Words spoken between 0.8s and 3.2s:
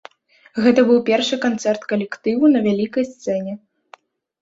быў першы канцэрт калектыву на вялікай